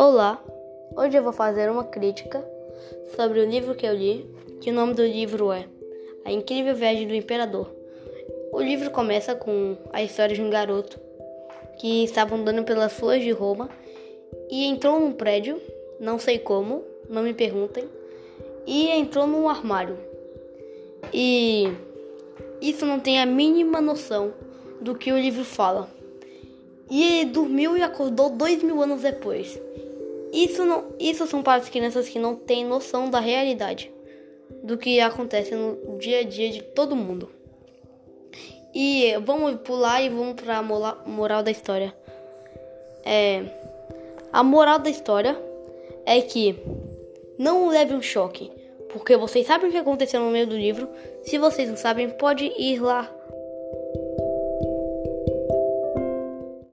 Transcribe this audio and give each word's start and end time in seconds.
Olá, 0.00 0.40
hoje 0.96 1.18
eu 1.18 1.24
vou 1.24 1.32
fazer 1.32 1.68
uma 1.68 1.82
crítica 1.82 2.40
sobre 3.16 3.40
o 3.40 3.50
livro 3.50 3.74
que 3.74 3.84
eu 3.84 3.92
li, 3.92 4.24
que 4.60 4.70
o 4.70 4.72
nome 4.72 4.94
do 4.94 5.02
livro 5.02 5.50
é 5.50 5.66
A 6.24 6.30
Incrível 6.30 6.72
Viagem 6.76 7.08
do 7.08 7.16
Imperador. 7.16 7.68
O 8.52 8.62
livro 8.62 8.92
começa 8.92 9.34
com 9.34 9.76
a 9.92 10.00
história 10.00 10.36
de 10.36 10.40
um 10.40 10.50
garoto 10.50 11.00
que 11.80 12.04
estava 12.04 12.36
andando 12.36 12.62
pelas 12.62 12.96
ruas 12.96 13.20
de 13.20 13.32
Roma 13.32 13.68
e 14.48 14.66
entrou 14.66 15.00
num 15.00 15.10
prédio, 15.10 15.60
não 15.98 16.16
sei 16.16 16.38
como, 16.38 16.84
não 17.10 17.24
me 17.24 17.34
perguntem, 17.34 17.88
e 18.68 18.90
entrou 18.90 19.26
num 19.26 19.48
armário. 19.48 19.98
E 21.12 21.72
isso 22.60 22.86
não 22.86 23.00
tem 23.00 23.20
a 23.20 23.26
mínima 23.26 23.80
noção 23.80 24.32
do 24.80 24.94
que 24.94 25.10
o 25.10 25.18
livro 25.18 25.44
fala. 25.44 25.90
E 26.88 27.24
dormiu 27.24 27.76
e 27.76 27.82
acordou 27.82 28.30
dois 28.30 28.62
mil 28.62 28.80
anos 28.80 29.02
depois. 29.02 29.60
Isso, 30.32 30.64
não, 30.64 30.92
isso 30.98 31.26
são 31.26 31.42
para 31.42 31.60
as 31.60 31.68
crianças 31.68 32.08
que 32.08 32.18
não 32.18 32.36
têm 32.36 32.64
noção 32.64 33.08
da 33.08 33.20
realidade, 33.20 33.90
do 34.62 34.76
que 34.76 35.00
acontece 35.00 35.54
no 35.54 35.98
dia 35.98 36.20
a 36.20 36.22
dia 36.22 36.50
de 36.50 36.62
todo 36.62 36.96
mundo. 36.96 37.30
E 38.74 39.14
vamos 39.24 39.56
pular 39.62 40.02
e 40.02 40.08
vamos 40.08 40.40
para 40.40 40.58
a 40.58 40.62
moral 40.62 41.42
da 41.42 41.50
história. 41.50 41.94
É, 43.04 43.42
a 44.32 44.42
moral 44.42 44.78
da 44.78 44.90
história 44.90 45.36
é 46.04 46.20
que 46.20 46.54
não 47.38 47.68
leve 47.68 47.94
um 47.94 48.02
choque, 48.02 48.50
porque 48.90 49.16
vocês 49.16 49.46
sabem 49.46 49.68
o 49.68 49.72
que 49.72 49.78
aconteceu 49.78 50.20
no 50.20 50.30
meio 50.30 50.46
do 50.46 50.56
livro. 50.56 50.88
Se 51.22 51.38
vocês 51.38 51.68
não 51.68 51.76
sabem, 51.76 52.10
pode 52.10 52.44
ir 52.44 52.80
lá 52.80 53.10